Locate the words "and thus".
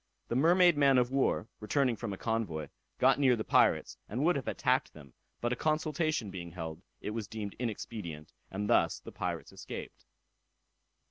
8.49-8.99